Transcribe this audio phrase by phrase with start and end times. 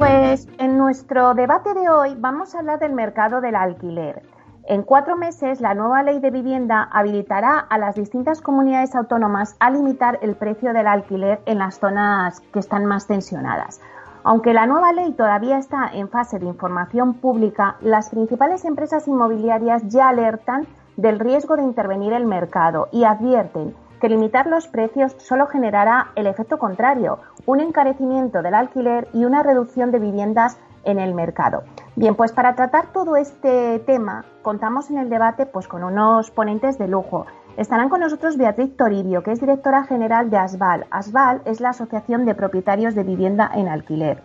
[0.00, 4.22] Pues en nuestro debate de hoy vamos a hablar del mercado del alquiler.
[4.64, 9.70] En cuatro meses, la nueva ley de vivienda habilitará a las distintas comunidades autónomas a
[9.70, 13.82] limitar el precio del alquiler en las zonas que están más tensionadas.
[14.24, 19.86] Aunque la nueva ley todavía está en fase de información pública, las principales empresas inmobiliarias
[19.88, 25.46] ya alertan del riesgo de intervenir el mercado y advierten que limitar los precios solo
[25.46, 31.14] generará el efecto contrario, un encarecimiento del alquiler y una reducción de viviendas en el
[31.14, 31.62] mercado.
[31.96, 36.78] Bien, pues para tratar todo este tema contamos en el debate pues con unos ponentes
[36.78, 37.26] de lujo.
[37.56, 40.86] Estarán con nosotros Beatriz Toribio, que es directora general de ASBAL.
[40.90, 44.22] ASBAL es la Asociación de Propietarios de Vivienda en Alquiler.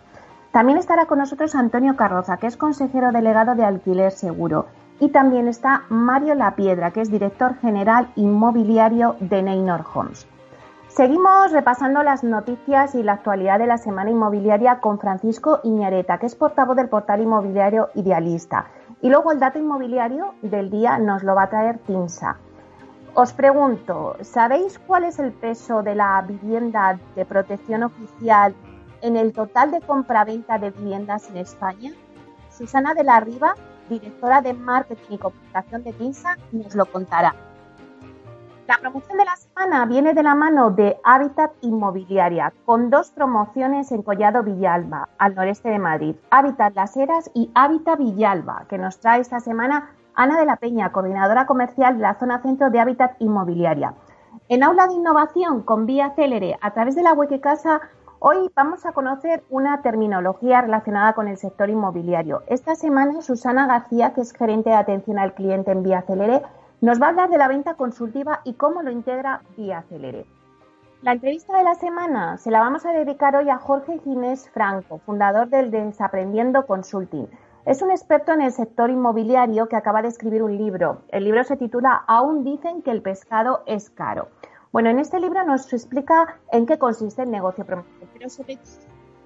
[0.52, 4.66] También estará con nosotros Antonio Carroza, que es consejero delegado de Alquiler Seguro.
[4.98, 10.26] Y también está Mario Lapiedra, que es director general inmobiliario de Neynor Homes.
[10.88, 16.24] Seguimos repasando las noticias y la actualidad de la semana inmobiliaria con Francisco Iñareta, que
[16.24, 18.68] es portavoz del portal inmobiliario Idealista.
[19.02, 22.38] Y luego el dato inmobiliario del día nos lo va a traer Tinsa.
[23.12, 28.54] Os pregunto, ¿sabéis cuál es el peso de la vivienda de protección oficial
[29.02, 31.92] en el total de compraventa de viviendas en España?
[32.48, 33.54] Susana de la Riva
[33.88, 37.34] directora de Marketing y Comunicación de Tinsa, nos lo contará.
[38.66, 43.92] La promoción de la semana viene de la mano de Hábitat Inmobiliaria, con dos promociones
[43.92, 48.98] en Collado Villalba, al noreste de Madrid, Hábitat Las Heras y Hábitat Villalba, que nos
[48.98, 53.14] trae esta semana Ana de la Peña, coordinadora comercial de la zona centro de Hábitat
[53.20, 53.94] Inmobiliaria.
[54.48, 57.82] En Aula de Innovación con Vía Célere, a través de la web casa
[58.18, 62.44] Hoy vamos a conocer una terminología relacionada con el sector inmobiliario.
[62.46, 66.40] Esta semana Susana García, que es gerente de atención al cliente en Vía Celere,
[66.80, 70.24] nos va a hablar de la venta consultiva y cómo lo integra Vía Celere.
[71.02, 74.98] La entrevista de la semana se la vamos a dedicar hoy a Jorge Ginés Franco,
[75.04, 77.28] fundador del Desaprendiendo Consulting.
[77.66, 81.02] Es un experto en el sector inmobiliario que acaba de escribir un libro.
[81.08, 84.28] El libro se titula Aún dicen que el pescado es caro.
[84.72, 88.58] Bueno, en este libro nos explica en qué consiste el negocio promocional, pero sobre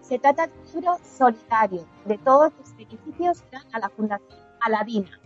[0.01, 4.39] se trata de un libro solidario de todos los beneficios que dan a la Fundación
[4.61, 5.21] Aladina.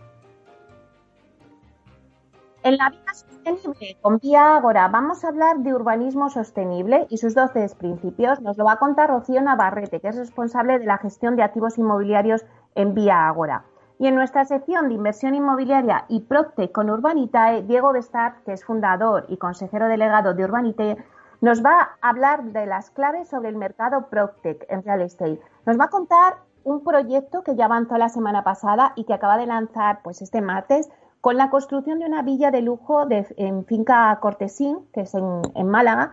[2.61, 7.35] En la vida sostenible con Vía Ágora vamos a hablar de urbanismo sostenible y sus
[7.35, 8.41] 12 principios.
[8.41, 11.77] Nos lo va a contar Rocío Navarrete, que es responsable de la gestión de activos
[11.77, 13.65] inmobiliarios en Vía Ágora.
[13.97, 18.65] Y en nuestra sección de inversión inmobiliaria y Procte con Urbanitae, Diego Bestar, que es
[18.65, 20.97] fundador y consejero delegado de Urbanitae,
[21.41, 25.39] nos va a hablar de las claves sobre el mercado Proctec en real estate.
[25.65, 29.37] Nos va a contar un proyecto que ya avanzó la semana pasada y que acaba
[29.37, 30.89] de lanzar pues este martes
[31.21, 36.11] con la construcción de una villa de lujo en finca Cortesín, que es en Málaga,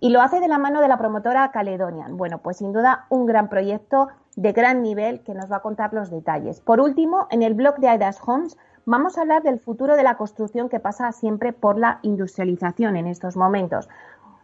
[0.00, 2.16] y lo hace de la mano de la promotora Caledonian.
[2.16, 5.92] Bueno, pues sin duda un gran proyecto de gran nivel que nos va a contar
[5.92, 6.60] los detalles.
[6.60, 8.56] Por último, en el blog de Aidas Homes
[8.86, 13.06] vamos a hablar del futuro de la construcción que pasa siempre por la industrialización en
[13.06, 13.88] estos momentos.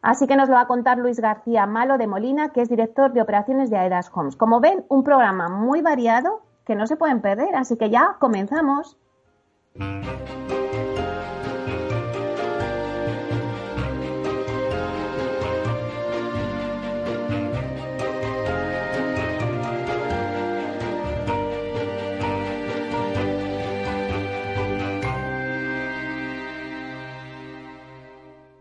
[0.02, 3.12] Así que nos lo va a contar Luis García Malo de Molina, que es director
[3.12, 4.36] de operaciones de Aidas Homes.
[4.36, 8.96] Como ven, un programa muy variado que no se pueden perder, así que ya comenzamos.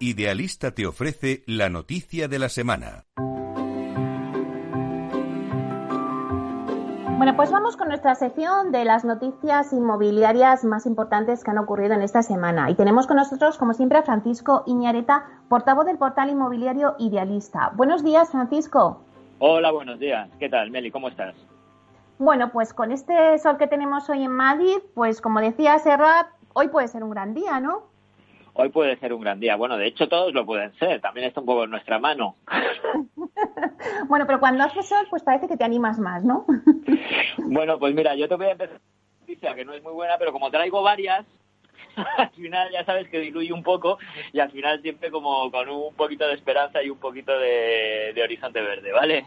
[0.01, 3.03] Idealista te ofrece la noticia de la semana.
[7.17, 11.95] Bueno, pues vamos con nuestra sección de las noticias inmobiliarias más importantes que han ocurrido
[11.95, 12.69] en esta semana.
[12.69, 17.73] Y tenemos con nosotros, como siempre, a Francisco Iñareta, portavoz del portal inmobiliario Idealista.
[17.75, 19.01] Buenos días, Francisco.
[19.39, 20.29] Hola, buenos días.
[20.39, 20.91] ¿Qué tal, Meli?
[20.91, 21.35] ¿Cómo estás?
[22.19, 26.69] Bueno, pues con este sol que tenemos hoy en Madrid, pues como decía Serrat, hoy
[26.69, 27.88] puede ser un gran día, ¿no?
[28.61, 29.55] Hoy puede ser un gran día.
[29.55, 30.99] Bueno, de hecho todos lo pueden ser.
[30.99, 32.35] También está un poco en nuestra mano.
[34.09, 36.45] bueno, pero cuando hace sol, pues parece que te animas más, ¿no?
[37.37, 38.81] bueno, pues mira, yo te voy a empezar
[39.55, 41.25] que no es muy buena, pero como traigo varias,
[42.17, 43.97] al final ya sabes que diluye un poco
[44.33, 48.23] y al final siempre como con un poquito de esperanza y un poquito de, de
[48.23, 49.25] horizonte verde, ¿vale?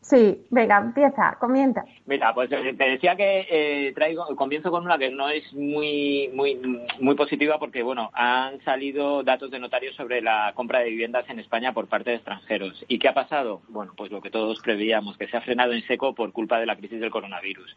[0.00, 1.84] Sí, venga, empieza, comienza.
[2.06, 6.30] Mira, pues eh, te decía que eh, traigo, comienzo con una que no es muy,
[6.32, 6.54] muy,
[7.00, 11.40] muy positiva porque, bueno, han salido datos de notarios sobre la compra de viviendas en
[11.40, 12.84] España por parte de extranjeros.
[12.88, 13.62] ¿Y qué ha pasado?
[13.68, 16.66] Bueno, pues lo que todos preveíamos, que se ha frenado en seco por culpa de
[16.66, 17.74] la crisis del coronavirus.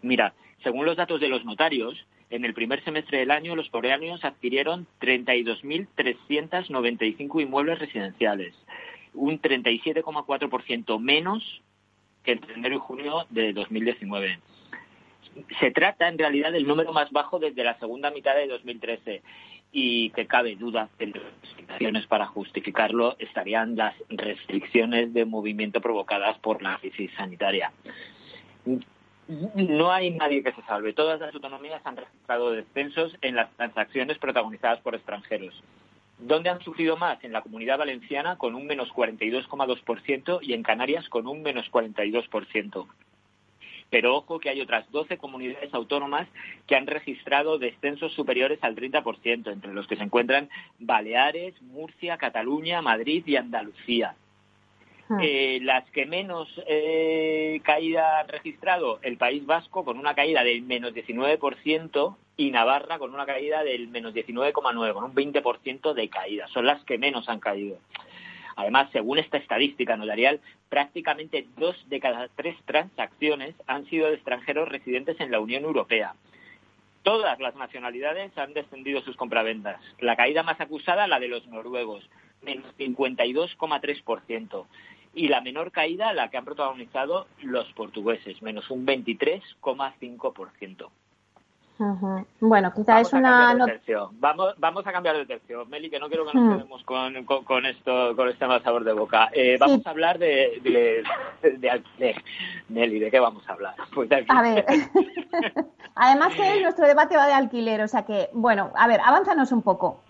[0.00, 0.32] Mira,
[0.62, 4.86] según los datos de los notarios, en el primer semestre del año los coreanos adquirieron
[5.00, 8.54] 32.395 inmuebles residenciales
[9.14, 11.62] un 37,4% menos
[12.22, 14.38] que en enero y junio de 2019.
[15.58, 19.22] Se trata en realidad del número más bajo desde la segunda mitad de 2013
[19.72, 25.80] y que cabe duda que entre las explicaciones para justificarlo estarían las restricciones de movimiento
[25.80, 27.72] provocadas por la crisis sanitaria.
[29.26, 30.92] No hay nadie que se salve.
[30.92, 35.54] Todas las autonomías han registrado descensos en las transacciones protagonizadas por extranjeros.
[36.26, 37.22] ¿Dónde han sufrido más?
[37.22, 42.86] En la comunidad valenciana con un menos 42,2% y en Canarias con un menos 42%.
[43.90, 46.26] Pero ojo que hay otras 12 comunidades autónomas
[46.66, 50.48] que han registrado descensos superiores al 30%, entre los que se encuentran
[50.78, 54.14] Baleares, Murcia, Cataluña, Madrid y Andalucía.
[55.10, 55.18] Ah.
[55.22, 60.62] Eh, las que menos eh, caída han registrado, el País Vasco con una caída del
[60.62, 66.48] menos 19% y Navarra con una caída del menos 19,9, con un 20% de caída.
[66.48, 67.78] Son las que menos han caído.
[68.56, 74.68] Además, según esta estadística notarial, prácticamente dos de cada tres transacciones han sido de extranjeros
[74.68, 76.14] residentes en la Unión Europea.
[77.02, 79.80] Todas las nacionalidades han descendido sus compraventas.
[79.98, 82.08] La caída más acusada, la de los noruegos,
[82.42, 84.66] menos 52,3%
[85.14, 90.90] y la menor caída la que han protagonizado los portugueses, menos un 23,5%.
[92.40, 93.56] Bueno, quizá es una.
[94.12, 97.66] Vamos, vamos a cambiar de tercio, Meli, que no quiero que nos quedemos con, con,
[97.66, 99.28] esto, con este mal sabor de boca.
[99.32, 100.60] Eh, vamos a hablar de,
[101.42, 102.22] de, alquiler.
[102.68, 103.74] Meli, ¿de qué vamos a hablar?
[103.92, 104.64] Pues a ver.
[105.96, 109.62] Además que nuestro debate va de alquiler, o sea que, bueno, a ver, avánzanos un
[109.62, 110.00] poco.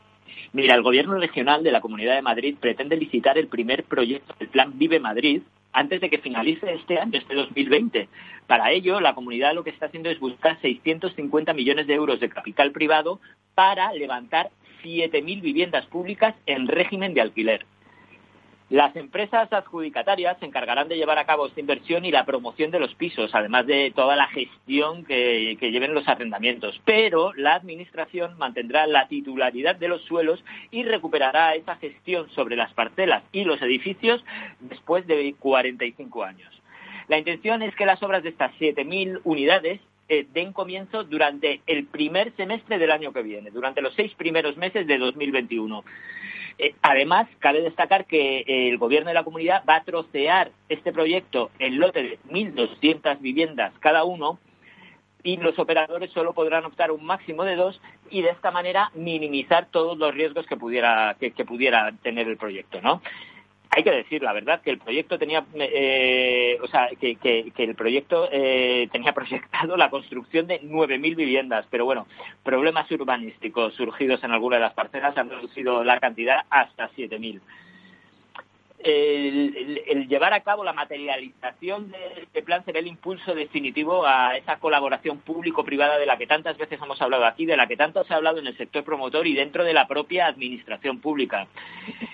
[0.52, 4.48] Mira, el Gobierno regional de la Comunidad de Madrid pretende licitar el primer proyecto del
[4.48, 5.42] Plan Vive Madrid
[5.74, 8.08] antes de que finalice este año, este 2020.
[8.46, 12.30] Para ello, la comunidad lo que está haciendo es buscar 650 millones de euros de
[12.30, 13.20] capital privado
[13.54, 14.50] para levantar
[14.82, 17.66] 7.000 viviendas públicas en régimen de alquiler.
[18.70, 22.80] Las empresas adjudicatarias se encargarán de llevar a cabo esta inversión y la promoción de
[22.80, 26.80] los pisos, además de toda la gestión que, lleven los arrendamientos.
[26.86, 32.72] Pero la Administración mantendrá la titularidad de los suelos y recuperará esa gestión sobre las
[32.72, 34.24] parcelas y los edificios
[34.60, 36.50] después de 45 años.
[37.08, 41.84] La intención es que las obras de estas 7.000 unidades eh, den comienzo durante el
[41.86, 45.84] primer semestre del año que viene, durante los seis primeros meses de 2021.
[46.58, 50.92] Eh, además, cabe destacar que eh, el gobierno de la comunidad va a trocear este
[50.92, 54.38] proyecto en lote de 1.200 viviendas cada uno
[55.22, 59.66] y los operadores solo podrán optar un máximo de dos y de esta manera minimizar
[59.70, 63.00] todos los riesgos que pudiera, que pudiera tener el proyecto, ¿no?
[63.74, 68.28] Hay que decir la verdad que el proyecto tenía eh, o sea que, el proyecto
[68.30, 71.66] eh, tenía proyectado la construcción de 9.000 viviendas.
[71.70, 72.06] Pero bueno
[72.42, 77.40] problemas urbanísticos surgidos en alguna de las parcelas han reducido la cantidad hasta 7.000
[78.84, 84.58] el, llevar a cabo la materialización de este plan será el impulso definitivo a esa
[84.58, 88.12] colaboración público-privada de la que tantas veces hemos hablado aquí, de la que tanto se
[88.12, 91.46] ha hablado en el sector promotor y dentro de la propia administración pública.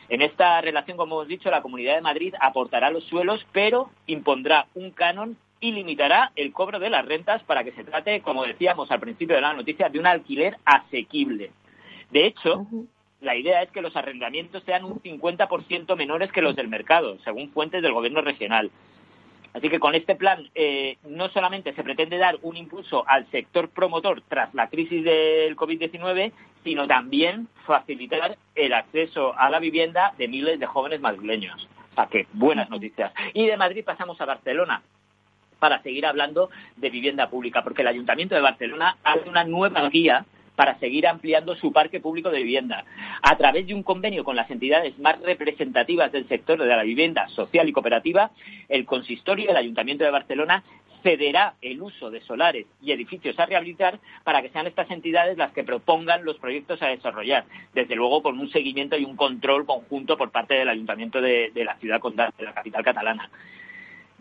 [0.09, 4.67] En esta relación, como hemos dicho, la Comunidad de Madrid aportará los suelos, pero impondrá
[4.75, 8.91] un canon y limitará el cobro de las rentas para que se trate, como decíamos
[8.91, 11.51] al principio de la noticia, de un alquiler asequible.
[12.11, 12.67] De hecho,
[13.21, 17.51] la idea es que los arrendamientos sean un 50% menores que los del mercado, según
[17.51, 18.71] fuentes del gobierno regional.
[19.53, 23.69] Así que con este plan eh, no solamente se pretende dar un impulso al sector
[23.69, 30.29] promotor tras la crisis del COVID-19, sino también facilitar el acceso a la vivienda de
[30.29, 31.69] miles de jóvenes madrileños.
[31.91, 33.13] O sea que buenas noticias.
[33.35, 34.83] Y de Madrid pasamos a Barcelona.
[35.59, 40.25] para seguir hablando de vivienda pública, porque el Ayuntamiento de Barcelona hace una nueva guía
[40.57, 42.85] para seguir ampliando su parque público de vivienda.
[43.23, 47.29] A través de un convenio con las entidades más representativas del sector de la vivienda
[47.29, 48.31] social y cooperativa,
[48.69, 50.63] el consistorio del Ayuntamiento de Barcelona
[51.03, 55.53] cederá el uso de solares y edificios a rehabilitar para que sean estas entidades las
[55.53, 60.17] que propongan los proyectos a desarrollar, desde luego con un seguimiento y un control conjunto
[60.17, 62.01] por parte del Ayuntamiento de, la ciudad
[62.39, 63.31] de la capital catalana.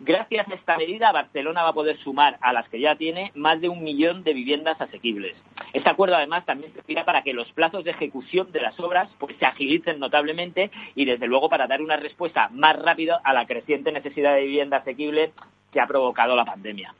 [0.02, 3.60] Gracias a esta medida, Barcelona va a poder sumar a las que ya tiene más
[3.60, 5.36] de un millón de viviendas asequibles.
[5.74, 9.36] Este acuerdo, además, también servirá para que los plazos de ejecución de las obras pues,
[9.36, 13.92] se agilicen notablemente y, desde luego, para dar una respuesta más rápida a la creciente
[13.92, 15.32] necesidad de vivienda asequible
[15.70, 16.94] que ha provocado la pandemia.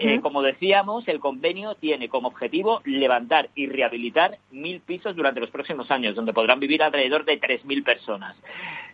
[0.00, 5.50] Eh, como decíamos, el convenio tiene como objetivo levantar y rehabilitar mil pisos durante los
[5.50, 8.36] próximos años, donde podrán vivir alrededor de tres mil personas.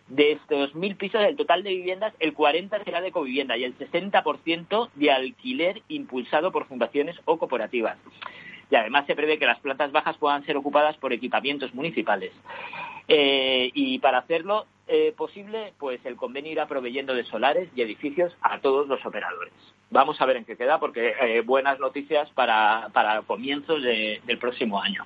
[0.07, 3.77] De estos mil pisos, del total de viviendas, el 40 será de covivienda y el
[3.77, 7.97] 60% de alquiler impulsado por fundaciones o cooperativas
[8.73, 12.31] y además se prevé que las plantas bajas puedan ser ocupadas por equipamientos municipales.
[13.07, 18.35] Eh, y para hacerlo eh, posible, pues el convenio irá proveyendo de solares y edificios
[18.41, 19.53] a todos los operadores.
[19.91, 24.81] Vamos a ver en qué queda, porque eh, buenas noticias para, para comienzos del próximo
[24.81, 25.05] año.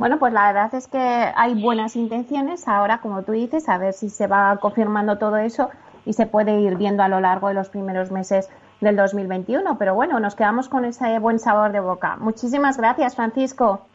[0.00, 2.66] Bueno, pues la verdad es que hay buenas intenciones.
[2.66, 5.68] Ahora, como tú dices, a ver si se va confirmando todo eso
[6.06, 8.48] y se puede ir viendo a lo largo de los primeros meses
[8.80, 9.76] del 2021.
[9.76, 12.16] Pero bueno, nos quedamos con ese buen sabor de boca.
[12.16, 13.86] Muchísimas gracias, Francisco.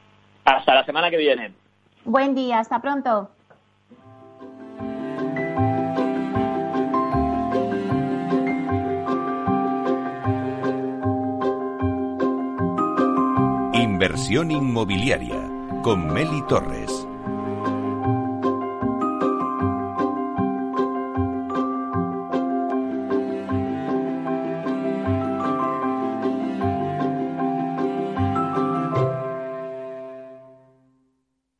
[0.45, 1.53] Hasta la semana que viene.
[2.03, 3.31] Buen día, hasta pronto.
[13.73, 15.44] Inversión inmobiliaria
[15.85, 16.89] con Meli Torres.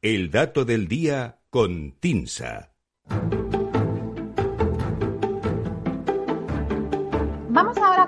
[0.01, 2.71] El dato del día con Tinsa.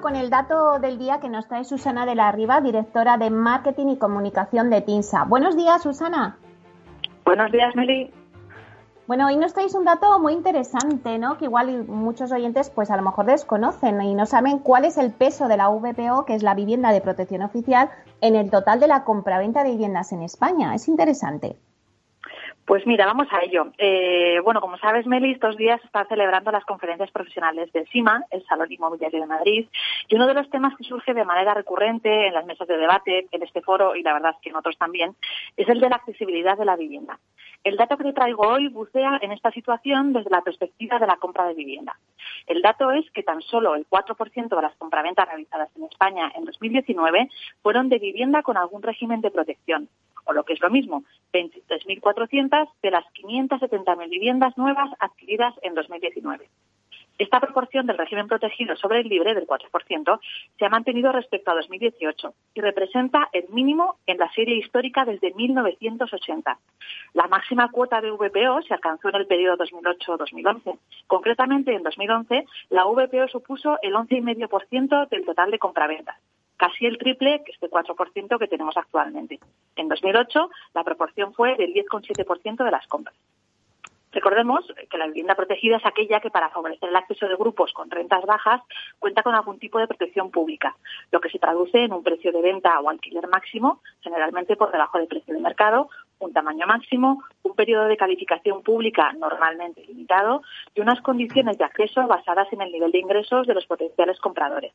[0.08, 3.88] Con el dato del día que nos trae Susana de la Riva, directora de Marketing
[3.88, 5.26] y Comunicación de TINSA.
[5.26, 6.38] Buenos días, Susana.
[7.26, 8.10] Buenos días, Meli.
[9.06, 11.38] Bueno, hoy nos traéis un dato muy interesante, ¿no?
[11.38, 15.12] Que igual muchos oyentes, pues a lo mejor desconocen y no saben cuál es el
[15.12, 17.90] peso de la VPO, que es la vivienda de protección oficial,
[18.22, 20.74] en el total de la compraventa de viviendas en España.
[20.74, 21.58] Es interesante.
[22.68, 23.68] Pues mira, vamos a ello.
[23.78, 28.44] Eh, bueno, como sabes, Meli, estos días está celebrando las conferencias profesionales de SIMA, el
[28.44, 29.70] Salón Inmobiliario de Madrid,
[30.10, 33.28] y uno de los temas que surge de manera recurrente en las mesas de debate,
[33.32, 35.16] en este foro y la verdad es que en otros también,
[35.56, 37.18] es el de la accesibilidad de la vivienda.
[37.64, 41.16] El dato que te traigo hoy bucea en esta situación desde la perspectiva de la
[41.16, 41.98] compra de vivienda.
[42.48, 46.44] El dato es que tan solo el 4% de las compraventas realizadas en España en
[46.44, 47.30] 2019
[47.64, 49.88] fueron de vivienda con algún régimen de protección,
[50.28, 51.04] o lo que es lo mismo,
[51.34, 56.48] 23.400 de las 570.000 viviendas nuevas adquiridas en 2019.
[57.18, 60.20] Esta proporción del régimen protegido sobre el libre del 4%
[60.60, 65.34] se ha mantenido respecto a 2018 y representa el mínimo en la serie histórica desde
[65.34, 66.60] 1980.
[67.14, 70.78] La máxima cuota de VPO se alcanzó en el periodo 2008-2011.
[71.08, 76.18] Concretamente, en 2011, la VPO supuso el 11,5% del total de compraventas,
[76.58, 79.40] casi el triple que este 4% que tenemos actualmente.
[79.76, 83.16] En 2008, la proporción fue del 10,7% de las compras.
[84.12, 87.92] Recordemos que la vivienda protegida es aquella que para favorecer el acceso de grupos con
[87.92, 88.62] rentas bajas
[88.98, 90.76] cuenta con algún tipo de protección pública,
[91.12, 94.98] lo que se traduce en un precio de venta o alquiler máximo, generalmente por debajo
[94.98, 100.42] del precio de mercado, un tamaño máximo, un periodo de calificación pública normalmente limitado
[100.74, 104.74] y unas condiciones de acceso basadas en el nivel de ingresos de los potenciales compradores.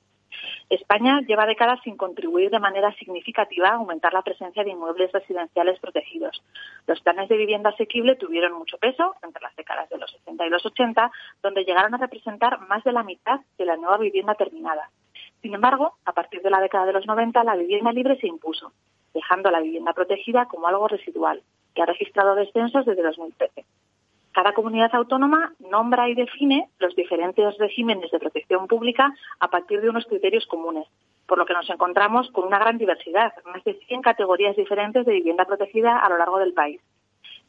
[0.70, 5.78] España lleva décadas sin contribuir de manera significativa a aumentar la presencia de inmuebles residenciales
[5.80, 6.42] protegidos.
[6.86, 10.50] Los planes de vivienda asequible tuvieron mucho peso entre las décadas de los 60 y
[10.50, 11.10] los 80,
[11.42, 14.90] donde llegaron a representar más de la mitad de la nueva vivienda terminada.
[15.42, 18.72] Sin embargo, a partir de la década de los 90, la vivienda libre se impuso,
[19.14, 21.42] dejando la vivienda protegida como algo residual,
[21.74, 23.64] que ha registrado descensos desde 2013.
[24.32, 29.90] Cada comunidad autónoma nombra y define los diferentes regímenes de protección pública a partir de
[29.90, 30.86] unos criterios comunes,
[31.26, 35.12] por lo que nos encontramos con una gran diversidad, más de 100 categorías diferentes de
[35.12, 36.80] vivienda protegida a lo largo del país.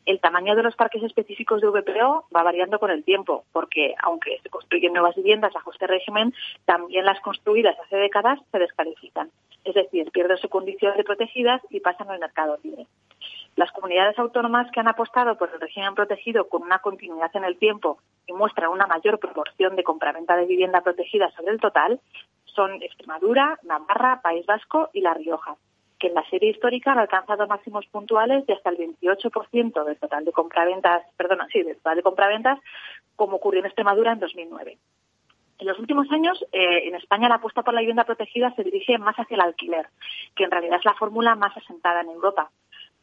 [0.05, 4.39] El tamaño de los parques específicos de VPO va variando con el tiempo, porque aunque
[4.43, 6.33] se construyen nuevas viviendas bajo este régimen,
[6.65, 9.29] también las construidas hace décadas se descalifican.
[9.63, 12.85] Es decir, pierden su condición de protegidas y pasan al mercado libre.
[13.55, 17.57] Las comunidades autónomas que han apostado por el régimen protegido con una continuidad en el
[17.57, 22.01] tiempo y muestran una mayor proporción de compraventa de vivienda protegida sobre el total
[22.45, 25.55] son Extremadura, Navarra, País Vasco y La Rioja,
[26.03, 30.25] que en la serie histórica han alcanzado máximos puntuales de hasta el 28% del total
[30.25, 32.59] de compraventas, perdona, sí, del total de compraventas,
[33.15, 34.77] como ocurrió en Extremadura en 2009.
[35.59, 38.97] En los últimos años, eh, en España la apuesta por la vivienda protegida se dirige
[38.97, 39.87] más hacia el alquiler,
[40.35, 42.51] que en realidad es la fórmula más asentada en Europa.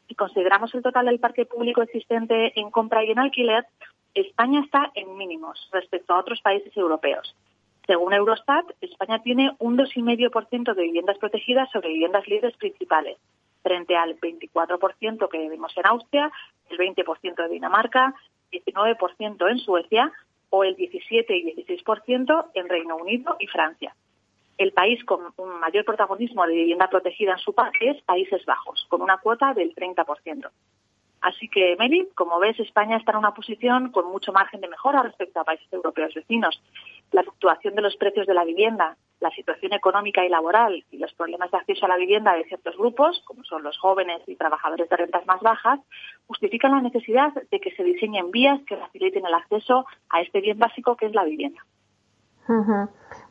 [0.07, 3.65] Si consideramos el total del parque público existente en compra y en alquiler,
[4.13, 7.35] España está en mínimos respecto a otros países europeos.
[7.87, 13.19] Según Eurostat, España tiene un 2,5% de viviendas protegidas sobre viviendas libres principales,
[13.63, 16.31] frente al 24% que vemos en Austria,
[16.69, 18.15] el 20% de Dinamarca,
[18.53, 20.13] 19% en Suecia
[20.51, 23.95] o el 17 y 16% en Reino Unido y Francia.
[24.59, 29.01] El país con mayor protagonismo de vivienda protegida en su parque es Países Bajos, con
[29.01, 30.51] una cuota del 30%.
[31.23, 35.03] Así que, Meli, como ves, España está en una posición con mucho margen de mejora
[35.03, 36.61] respecto a países europeos vecinos.
[37.13, 41.13] La fluctuación de los precios de la vivienda, la situación económica y laboral y los
[41.13, 44.89] problemas de acceso a la vivienda de ciertos grupos, como son los jóvenes y trabajadores
[44.89, 45.81] de rentas más bajas,
[46.27, 50.59] justifican la necesidad de que se diseñen vías que faciliten el acceso a este bien
[50.59, 51.61] básico que es la vivienda.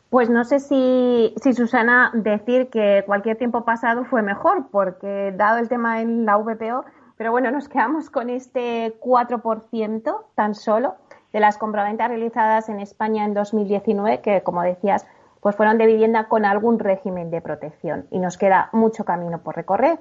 [0.09, 5.59] Pues no sé si, si, Susana, decir que cualquier tiempo pasado fue mejor, porque dado
[5.59, 6.85] el tema en la VPO,
[7.17, 10.95] pero bueno, nos quedamos con este 4% tan solo
[11.31, 15.05] de las compraventas realizadas en España en 2019, que como decías,
[15.41, 19.55] pues fueron de vivienda con algún régimen de protección y nos queda mucho camino por
[19.55, 19.99] recorrer.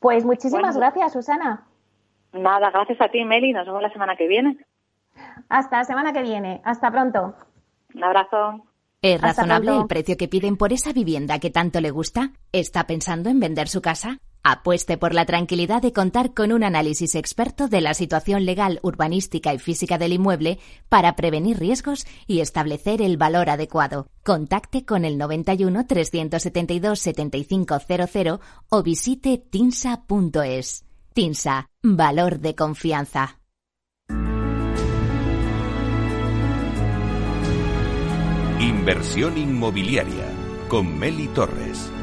[0.00, 1.64] Pues muchísimas gracias, Susana.
[2.32, 3.52] Nada, gracias a ti, Meli.
[3.52, 4.58] Nos vemos la semana que viene.
[5.48, 6.60] Hasta la semana que viene.
[6.64, 7.34] Hasta pronto.
[7.94, 8.64] Un abrazo.
[9.00, 12.30] ¿Es razonable el precio que piden por esa vivienda que tanto le gusta?
[12.52, 14.18] ¿Está pensando en vender su casa?
[14.46, 19.54] Apueste por la tranquilidad de contar con un análisis experto de la situación legal, urbanística
[19.54, 20.58] y física del inmueble
[20.90, 24.06] para prevenir riesgos y establecer el valor adecuado.
[24.22, 30.84] Contacte con el 91 372 7500 o visite tinsa.es.
[31.14, 33.40] Tinsa, valor de confianza.
[38.60, 40.28] Inversión inmobiliaria
[40.68, 41.93] con Meli Torres.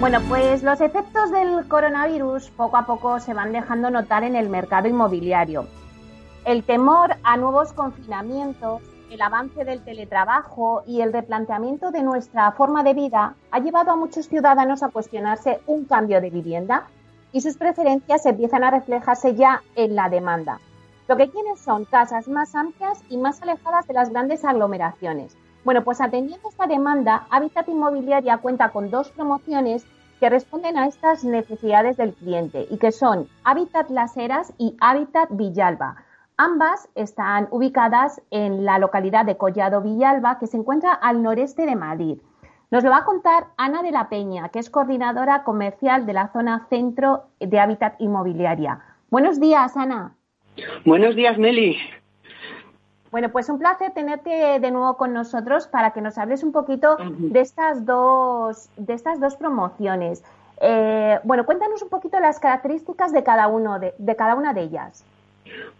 [0.00, 4.48] Bueno, pues los efectos del coronavirus poco a poco se van dejando notar en el
[4.48, 5.66] mercado inmobiliario.
[6.46, 12.82] El temor a nuevos confinamientos, el avance del teletrabajo y el replanteamiento de nuestra forma
[12.82, 16.86] de vida ha llevado a muchos ciudadanos a cuestionarse un cambio de vivienda
[17.30, 20.60] y sus preferencias empiezan a reflejarse ya en la demanda.
[21.08, 25.84] Lo que quieren son casas más amplias y más alejadas de las grandes aglomeraciones bueno,
[25.84, 29.86] pues atendiendo esta demanda, Habitat Inmobiliaria cuenta con dos promociones
[30.18, 35.28] que responden a estas necesidades del cliente y que son Habitat Las Heras y Habitat
[35.30, 35.96] Villalba.
[36.36, 41.76] Ambas están ubicadas en la localidad de Collado Villalba, que se encuentra al noreste de
[41.76, 42.18] Madrid.
[42.70, 46.28] Nos lo va a contar Ana de la Peña, que es coordinadora comercial de la
[46.28, 48.80] zona centro de Habitat Inmobiliaria.
[49.10, 50.14] Buenos días, Ana.
[50.86, 51.76] Buenos días, Meli.
[53.10, 56.96] Bueno, pues un placer tenerte de nuevo con nosotros para que nos hables un poquito
[57.18, 60.22] de estas dos, de estas dos promociones.
[60.60, 65.04] Eh, bueno, cuéntanos un poquito las características de cada uno de, cada una de ellas.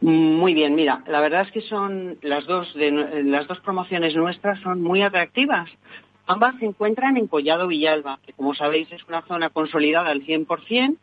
[0.00, 4.58] Muy bien, mira, la verdad es que son las dos de, las dos promociones nuestras
[4.60, 5.70] son muy atractivas.
[6.26, 10.96] Ambas se encuentran en Collado Villalba, que como sabéis es una zona consolidada al 100%,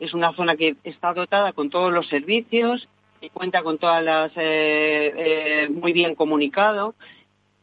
[0.00, 2.88] es una zona que está dotada con todos los servicios,
[3.20, 6.94] y cuenta con todas las eh, eh, muy bien comunicado.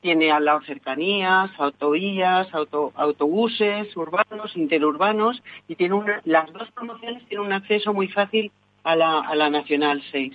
[0.01, 7.53] Tiene al lado cercanías, autovías, autobuses urbanos, interurbanos y tiene las dos promociones tienen un
[7.53, 8.51] acceso muy fácil
[8.83, 10.33] a la, a la Nacional 6.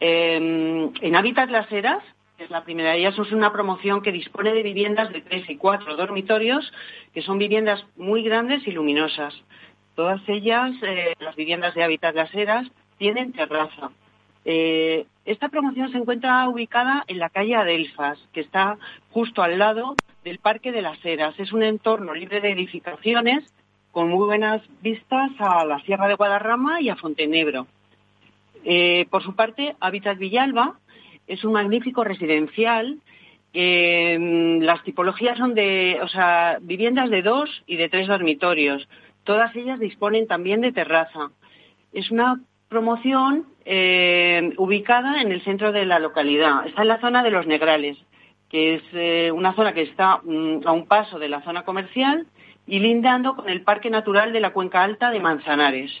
[0.00, 2.02] Em, en Hábitat Las Heras,
[2.36, 5.48] que es la primera de ellas, es una promoción que dispone de viviendas de tres
[5.48, 6.70] y cuatro dormitorios,
[7.14, 9.34] que son viviendas muy grandes y luminosas.
[9.94, 12.66] Todas ellas, eh, las viviendas de Hábitat Las Heras,
[12.98, 13.90] tienen terraza.
[14.44, 18.76] Eh, esta promoción se encuentra ubicada en la calle Adelfas, que está
[19.10, 21.38] justo al lado del Parque de las Heras.
[21.38, 23.44] Es un entorno libre de edificaciones
[23.92, 27.66] con muy buenas vistas a la Sierra de Guadarrama y a Fontenebro.
[28.64, 30.78] Eh, por su parte, Habitat Villalba
[31.26, 32.98] es un magnífico residencial.
[33.54, 38.88] Mm, las tipologías son de, o sea, viviendas de dos y de tres dormitorios.
[39.24, 41.30] Todas ellas disponen también de terraza.
[41.92, 42.40] Es una
[42.72, 46.66] promoción eh, ubicada en el centro de la localidad.
[46.66, 47.98] Está en la zona de Los Negrales,
[48.48, 52.26] que es eh, una zona que está mm, a un paso de la zona comercial
[52.66, 55.92] y lindando con el Parque Natural de la Cuenca Alta de Manzanares.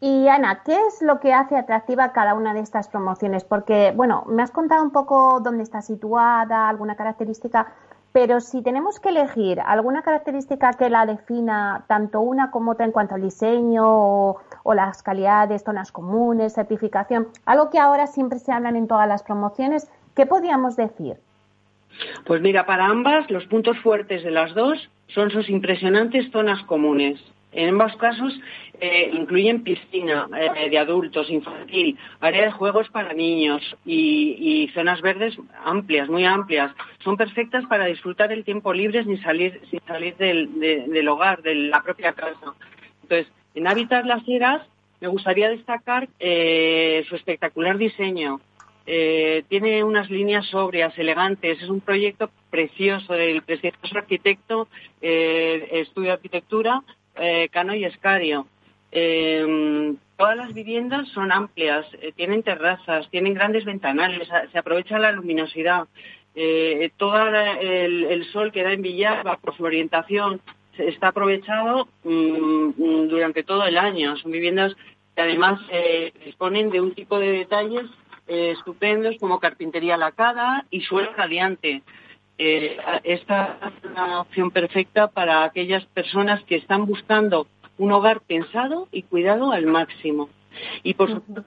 [0.00, 3.44] Y Ana, ¿qué es lo que hace atractiva cada una de estas promociones?
[3.44, 7.72] Porque, bueno, me has contado un poco dónde está situada, alguna característica,
[8.12, 12.92] pero si tenemos que elegir alguna característica que la defina tanto una como otra en
[12.92, 18.76] cuanto al diseño o, las calidades, zonas comunes, certificación, algo que ahora siempre se hablan
[18.76, 21.16] en todas las promociones, ¿qué podríamos decir?
[22.26, 27.20] Pues mira, para ambas los puntos fuertes de las dos son sus impresionantes zonas comunes.
[27.52, 28.32] En ambos casos
[28.80, 35.36] eh, incluyen piscina eh, de adultos, infantil, área de juegos para niños y, zonas verdes
[35.64, 36.72] amplias, muy amplias.
[37.04, 41.82] Son perfectas para disfrutar el tiempo libre sin salir, sin salir del, hogar, de la
[41.82, 42.54] propia casa.
[43.02, 44.62] Entonces, en Hábitat Las Heras
[45.00, 48.40] me gustaría destacar eh, su espectacular diseño.
[48.84, 51.60] tiene unas líneas sobrias, elegantes.
[51.62, 54.68] Es un proyecto precioso del precioso arquitecto,
[55.00, 56.82] estudio de arquitectura,
[57.16, 58.46] eh, Cano y Escario.
[58.90, 65.12] Eh, todas las viviendas son amplias, eh, tienen terrazas, tienen grandes ventanales, se aprovecha la
[65.12, 65.86] luminosidad.
[66.96, 67.28] todo
[67.60, 70.40] el, sol que da en Villalba por su orientación
[70.78, 74.16] está aprovechado mm, mm, durante todo el año.
[74.16, 74.74] Son viviendas
[75.14, 75.60] que además
[76.24, 77.84] disponen de un tipo de detalles
[78.26, 81.82] estupendos como carpintería lacada y suelo radiante.
[82.38, 87.46] Eh, esta es una opción perfecta para aquellas personas que están buscando
[87.78, 90.28] un hogar pensado y cuidado al máximo.
[90.82, 91.44] Y por supuesto,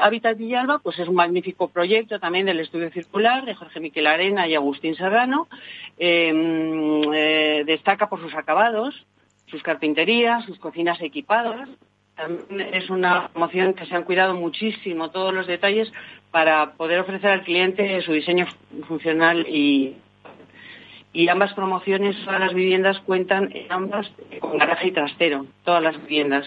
[0.00, 4.48] Habitat Villalba pues es un magnífico proyecto también del estudio circular de Jorge Miquel Arena
[4.48, 5.48] y Agustín Serrano.
[5.98, 9.06] Em, eh, destaca por sus acabados,
[9.46, 11.68] sus carpinterías, sus cocinas equipadas.
[12.16, 15.92] También es una promoción que se han cuidado muchísimo todos los detalles
[16.30, 18.46] para poder ofrecer al cliente su diseño
[18.88, 19.96] funcional y
[21.16, 24.06] y ambas promociones, todas las viviendas cuentan ambas
[24.38, 26.46] con garaje y trastero, todas las viviendas.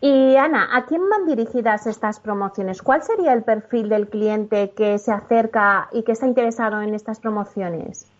[0.00, 2.80] Y Ana, ¿a quién van dirigidas estas promociones?
[2.80, 7.20] ¿Cuál sería el perfil del cliente que se acerca y que está interesado en estas
[7.20, 8.10] promociones?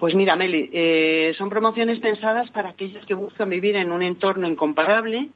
[0.00, 4.48] Pues mira, Meli, eh, son promociones pensadas para aquellos que buscan vivir en un entorno
[4.48, 5.28] incomparable,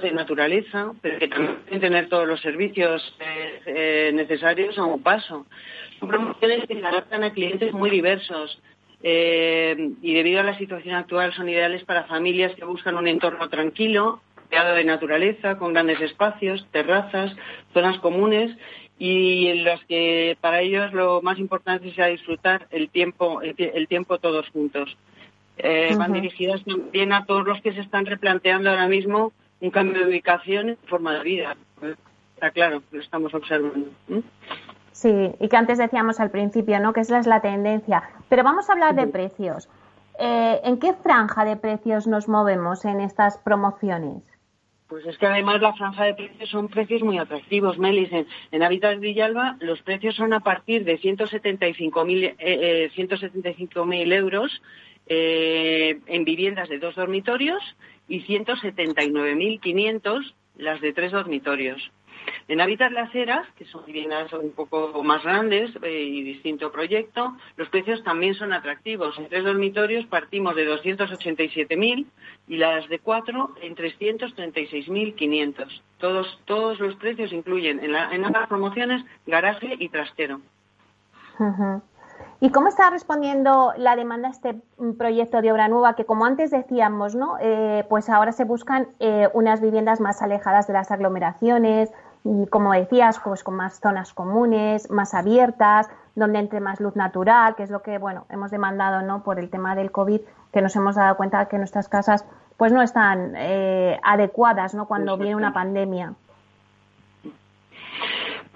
[0.00, 5.02] de naturaleza, pero que también pueden tener todos los servicios eh, eh, necesarios a un
[5.02, 5.46] paso.
[5.98, 8.60] Son promociones que se adaptan a clientes muy diversos
[9.02, 13.48] eh, y debido a la situación actual son ideales para familias que buscan un entorno
[13.48, 17.34] tranquilo, rodeado de naturaleza, con grandes espacios, terrazas,
[17.72, 18.56] zonas comunes
[18.98, 24.18] y en las que para ellos lo más importante sea disfrutar el tiempo, el, tiempo
[24.18, 24.96] todos juntos.
[25.96, 30.08] Van dirigidas también a todos los que se están replanteando ahora mismo un cambio de
[30.08, 31.56] ubicación en forma de vida.
[32.34, 33.90] Está claro, lo estamos observando.
[34.98, 36.92] Sí, y que antes decíamos al principio, ¿no?
[36.92, 38.02] Que esa es la tendencia.
[38.28, 39.68] Pero vamos a hablar de precios.
[40.18, 44.24] Eh, ¿En qué franja de precios nos movemos en estas promociones?
[44.88, 48.10] Pues es que además la franja de precios son precios muy atractivos, Melis.
[48.10, 52.90] En, en Habitat Villalba los precios son a partir de 175.000 eh, eh,
[54.16, 54.60] euros
[55.06, 57.62] en viviendas de dos dormitorios
[58.08, 61.92] y 179.500 las de tres dormitorios.
[62.48, 67.36] En Hábitat Las Heras, que son viviendas un poco más grandes eh, y distinto proyecto,
[67.56, 69.18] los precios también son atractivos.
[69.18, 72.06] En tres dormitorios partimos de 287.000
[72.48, 75.82] y las de cuatro en 336.500.
[75.98, 80.40] Todos, todos los precios incluyen en, en ambas promociones garaje y trastero.
[82.40, 84.60] ¿Y cómo está respondiendo la demanda a este
[84.96, 87.36] proyecto de obra nueva que, como antes decíamos, ¿no?
[87.40, 91.90] Eh, pues ahora se buscan eh, unas viviendas más alejadas de las aglomeraciones
[92.24, 97.54] y, como decías, pues con más zonas comunes, más abiertas, donde entre más luz natural,
[97.56, 99.22] que es lo que, bueno, hemos demandado, ¿no?
[99.22, 100.20] Por el tema del COVID,
[100.52, 102.24] que nos hemos dado cuenta que nuestras casas,
[102.56, 104.86] pues no están eh, adecuadas, ¿no?
[104.86, 106.14] Cuando viene una pandemia.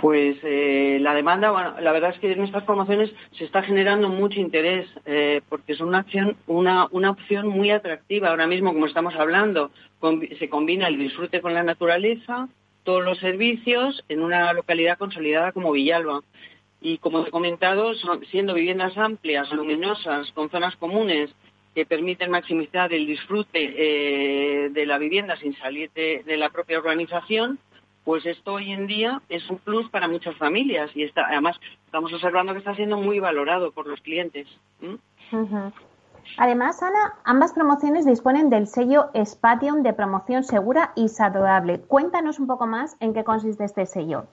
[0.02, 4.08] Pues eh, la demanda, bueno, la verdad es que en estas promociones se está generando
[4.08, 8.30] mucho interés eh, porque es una opción, una, una opción muy atractiva.
[8.30, 9.70] Ahora mismo, como estamos hablando,
[10.40, 12.48] se combina el disfrute con la naturaleza,
[12.84, 16.20] todos los servicios en una localidad consolidada como Villalba.
[16.80, 17.92] Y como he comentado,
[18.30, 21.30] siendo viviendas amplias, luminosas, con zonas comunes
[21.74, 27.58] que permiten maximizar el disfrute eh, de la vivienda sin salir de la propia urbanización,
[28.04, 32.12] pues esto hoy en día es un plus para muchas familias y está, además estamos
[32.12, 34.48] observando que está siendo muy valorado por los clientes.
[36.38, 41.80] Además, Ana, ambas promociones disponen del sello Spatium de promoción segura y saludable.
[41.80, 44.26] Cuéntanos un poco más en qué consiste este sello.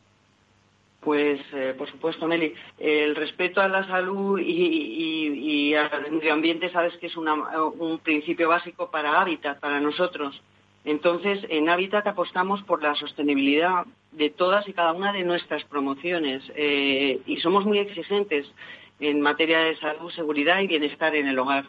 [1.01, 6.95] Pues, eh, por supuesto, Meli, el respeto a la salud y, al medio ambiente, sabes
[6.97, 10.41] que es un principio básico para Hábitat, para nosotros.
[10.85, 16.43] Entonces, en Habitat apostamos por la sostenibilidad de todas y cada una de nuestras promociones
[16.55, 18.51] eh, y somos muy exigentes
[18.99, 21.65] en materia de salud, seguridad y bienestar en el hogar.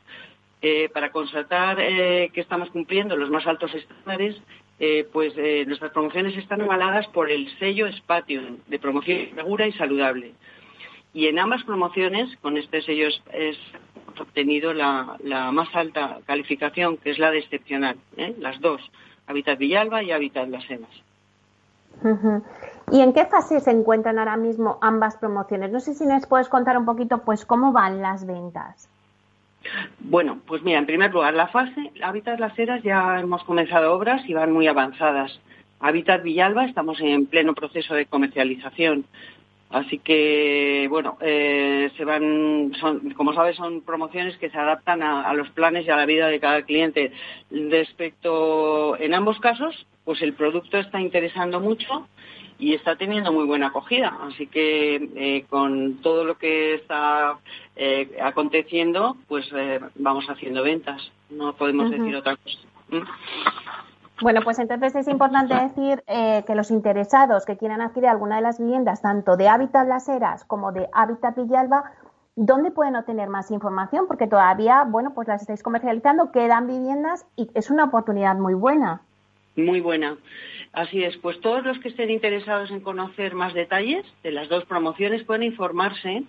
[0.62, 4.36] Eh, para constatar eh, que estamos cumpliendo los más altos estándares,
[5.12, 5.34] pues
[5.66, 10.32] nuestras promociones están avaladas por el sello Spatium de promoción segura y saludable.
[11.12, 13.58] Y en ambas promociones, con este sello es,
[14.18, 15.16] obtenido la,
[15.52, 18.34] más alta calificación, que es la de excepcional, ¿eh?
[18.38, 18.80] las dos,
[19.26, 20.90] Hábitat Villalba y Hábitat Las Henas.
[22.92, 25.70] ¿Y en qué fase se encuentran ahora mismo ambas promociones?
[25.70, 28.88] No sé si nos puedes contar un poquito, pues, cómo van las ventas.
[30.00, 34.22] Bueno, pues mira, en primer lugar, la fase Hábitat Las Heras ya hemos comenzado obras
[34.26, 35.38] y van muy avanzadas.
[35.80, 39.04] Hábitat Villalba estamos en pleno proceso de comercialización.
[39.70, 45.32] Así que, bueno, eh, se van, son, como sabes, son promociones que se adaptan a,
[45.32, 47.12] los planes y a la vida de cada cliente.
[47.50, 52.08] Respecto, en ambos casos, pues el producto está interesando mucho
[52.60, 54.16] y está teniendo muy buena acogida.
[54.22, 57.38] Así que eh, con todo lo que está
[57.74, 59.50] eh, aconteciendo, pues
[59.96, 61.10] vamos haciendo ventas.
[61.30, 62.58] No podemos decir otra cosa.
[62.90, 63.02] ¿Mm?
[64.22, 68.42] Bueno, pues entonces es importante decir eh, que los interesados que quieran adquirir alguna de
[68.42, 71.84] las viviendas, tanto de Hábitat Las Heras como de Hábitat Villalba,
[72.36, 74.06] ¿dónde pueden obtener más información?
[74.06, 79.00] Porque todavía, bueno, pues las estáis comercializando, quedan viviendas y es una oportunidad muy buena.
[79.64, 80.18] Muy buena.
[80.72, 84.64] Así es, pues todos los que estén interesados en conocer más detalles de las dos
[84.66, 86.22] promociones pueden informarse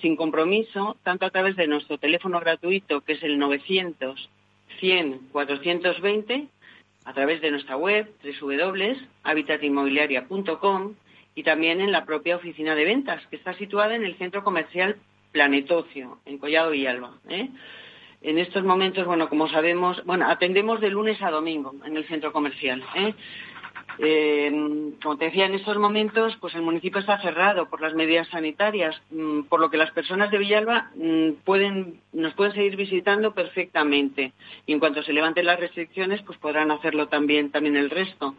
[0.00, 4.30] sin compromiso, tanto a través de nuestro teléfono gratuito, que es el 900
[4.78, 6.46] 100 420,
[7.04, 10.94] a través de nuestra web www.habitatinmobiliaria.com
[11.34, 14.96] y también en la propia oficina de ventas, que está situada en el centro comercial
[15.32, 17.14] Planetocio, en Collado Villalba.
[18.22, 22.32] En estos momentos, bueno, como sabemos, bueno, atendemos de lunes a domingo en el centro
[22.32, 22.84] comercial.
[22.94, 23.14] ¿eh?
[23.98, 24.50] Eh,
[25.02, 29.00] como te decía, en estos momentos, pues el municipio está cerrado por las medidas sanitarias,
[29.10, 34.32] mm, por lo que las personas de Villalba mm, pueden, nos pueden seguir visitando perfectamente.
[34.66, 38.34] Y en cuanto se levanten las restricciones, pues podrán hacerlo también, también el resto.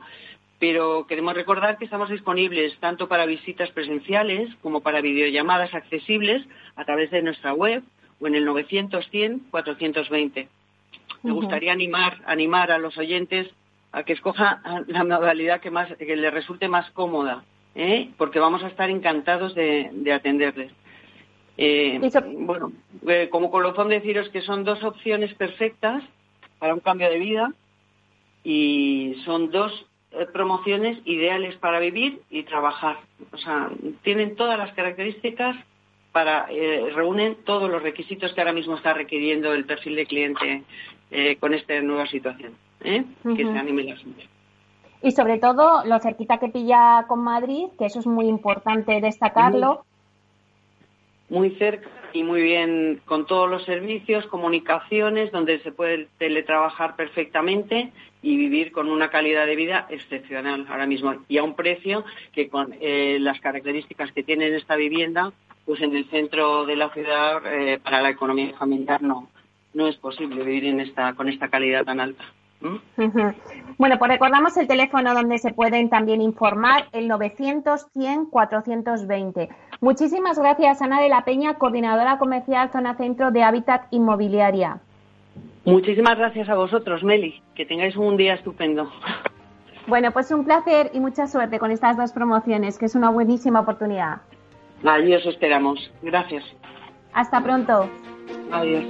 [0.59, 6.43] Pero queremos recordar que estamos disponibles tanto para visitas presenciales como para videollamadas accesibles
[6.75, 7.83] a través de nuestra web
[8.21, 10.47] o en el 900 100 420.
[11.23, 13.47] Me gustaría animar, animar a los oyentes
[13.91, 17.43] a que escoja la modalidad que más que le resulte más cómoda,
[17.75, 18.10] ¿eh?
[18.17, 20.71] porque vamos a estar encantados de, atenderles.
[21.57, 21.99] Eh,
[22.39, 22.71] bueno,
[23.07, 26.03] eh, como colofón deciros que son dos opciones perfectas
[26.57, 27.53] para un cambio de vida
[28.43, 29.86] y son dos
[30.34, 32.97] promociones ideales para vivir y trabajar.
[33.31, 33.69] O sea,
[34.03, 35.55] tienen todas las características
[36.12, 36.47] para
[36.95, 40.63] reúnen todos los requisitos que ahora mismo está requiriendo el perfil de cliente
[41.39, 42.54] con esta nueva situación.
[42.84, 43.04] ¿eh?
[43.24, 44.28] que se anime la gente.
[45.04, 49.84] Y sobre todo lo cerquita que pilla con Madrid, que eso es muy importante destacarlo.
[51.30, 57.93] Muy, cerca y muy bien con todos los servicios, comunicaciones, donde se puede teletrabajar perfectamente
[58.21, 62.50] y vivir con una calidad de vida excepcional ahora mismo y a un precio que
[62.50, 65.32] con eh, las características que tiene esta vivienda,
[65.65, 69.28] pues en el centro de la ciudad eh, para la economía familiar no
[69.74, 72.24] no es posible vivir en esta con esta calidad tan alta.
[73.78, 79.50] Bueno, pues recordamos el teléfono donde se pueden también informar, el 900 100 420.
[79.80, 84.80] Muchísimas gracias, Ana de la Peña, coordinadora comercial Zona Centro de Hábitat Inmobiliaria.
[85.65, 87.41] Muchísimas gracias a vosotros, Meli.
[87.56, 88.91] Que tengáis un día estupendo.
[89.88, 93.62] Bueno, pues un placer y mucha suerte con estas dos promociones, que es una buenísima
[93.62, 94.21] oportunidad.
[94.83, 95.91] Allí os esperamos.
[96.01, 96.43] Gracias.
[97.13, 97.89] Hasta pronto.
[98.51, 98.85] Adiós.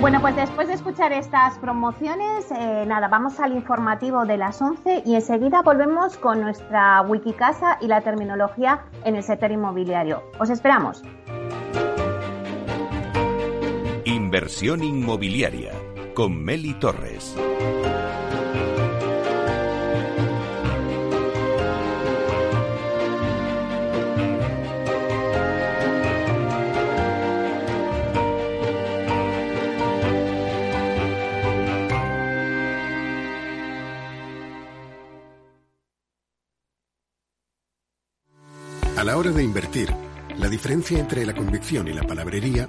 [0.00, 5.02] Bueno, pues después de escuchar estas promociones, eh, nada, vamos al informativo de las 11
[5.04, 10.22] y enseguida volvemos con nuestra Wikicasa y la terminología en el sector inmobiliario.
[10.38, 11.02] Os esperamos.
[14.28, 15.72] Inversión inmobiliaria
[16.12, 17.34] con Meli Torres.
[38.94, 39.88] A la hora de invertir,
[40.36, 42.68] la diferencia entre la convicción y la palabrería